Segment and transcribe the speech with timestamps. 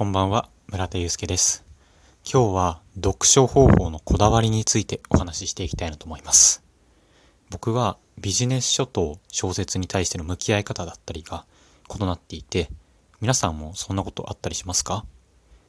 [0.00, 1.62] こんばんは、村田祐介です。
[2.24, 6.64] 今日は読書方法のこだわりについてお話ししていきたいなと思います。
[7.50, 11.44] 僕はビジネス書と小説に対しての向き合い方だったりが
[11.94, 12.70] 異なっていて、
[13.20, 15.04] 皆さんもそんなことあったりしますか？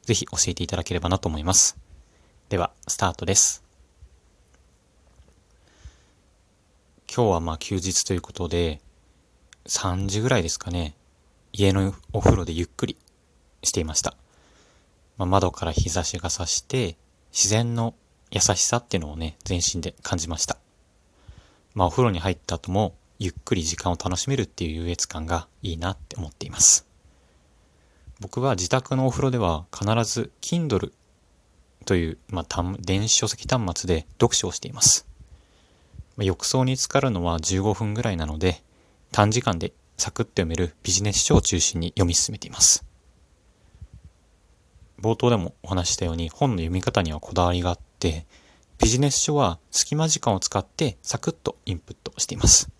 [0.00, 1.76] ぜひ教えていただければなと思います。
[2.48, 3.62] では、スタートです。
[7.06, 8.80] 今日はまあ休日ということで、
[9.66, 10.94] 3時ぐらいですかね、
[11.52, 12.96] 家のお風呂でゆっくり
[13.62, 14.16] していました。
[15.18, 16.96] まあ、窓から日差しが差して、
[17.32, 17.94] 自然の
[18.30, 20.58] 優しさっていうのをね、全身で感じました。
[21.74, 26.86] まあ、お風呂に入った後も、ゆっくり時間を楽しめるっていう優越感がいいなって思っています。
[28.20, 30.92] 僕は自宅のお風呂では必ず Kindle
[31.84, 35.06] という、まあ、電子書籍端末で読書をしています。
[36.16, 38.62] まあ、浴槽に浸かるのは15分ぐらいなので、
[39.12, 42.84] 短時間でサクッと読めるビジネス書を中心に読み進めています。
[45.02, 48.24] 冒頭でもお話ししたように本の読み方にはこだわりがあって、
[48.78, 52.70] ビジネス書は隙間時間を使ってサクッとインプットしています。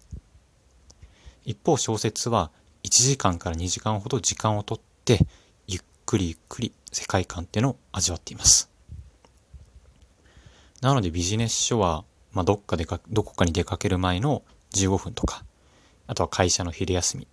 [1.44, 2.52] 一方小説は
[2.84, 5.19] 1時間から2時間ほど時間をとって、
[5.66, 8.70] ゆっくりゆっくり世界観っていうのを味わっています。
[10.80, 14.42] なのでビジネス書は、まあ、どっかでか、どこかに出かける前の
[14.75, 15.44] 15分とか、
[16.06, 17.27] あとは会社の昼休み、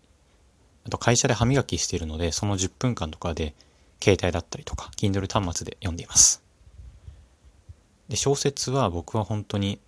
[0.86, 3.55] あと会社で歯磨きしているので、その10分間とかで
[4.02, 6.44] 携帯だったりとか、Kindle 端末で読んでいます。
[8.08, 9.80] で、小説は僕は本当に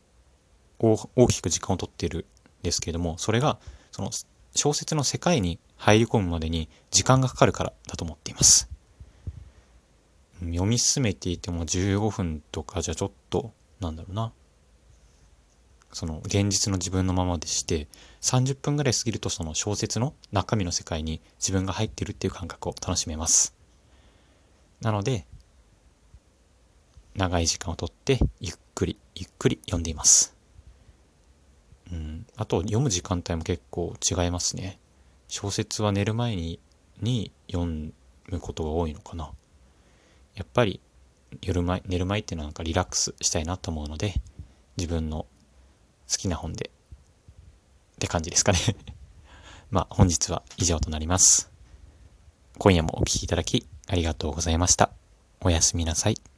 [0.80, 2.26] 大きく時間をとっている
[2.62, 3.58] んですけれども、それが、
[3.92, 4.12] その
[4.56, 8.70] 小説の世界に入り込むまでに時間がかかるからだと思っています。
[10.42, 14.32] 読み進めていても15分とかじゃちょっと、なんだろうな。
[15.94, 17.88] その現実の自分のままでして、
[18.22, 23.61] 30分ぐらい過ぎるとその小説の中身の世界に自分が入ってるっていう感覚を楽しめます。
[24.82, 25.26] なので、
[27.16, 30.36] 長い時間をとって、ゆっくり、ゆっくり読んでいます。
[31.92, 32.26] うん。
[32.36, 34.80] あと、読む時間帯も結構違いますね。
[35.28, 36.60] 小説は寝る前に、
[37.00, 39.32] に読むことが多いのかな。
[40.36, 40.80] やっぱり、
[41.42, 44.16] 夜前、寝る前っていうのはなんかリラックスしたいなと思うので、
[44.78, 45.28] 自分の
[46.10, 46.72] 好きな本で、
[47.96, 48.60] って感じですかね。
[49.70, 51.51] まあ、本日は以上となります。
[52.64, 54.92] 今夜もお聴きいただきありがとうございました。
[55.44, 56.31] おやすみなさい。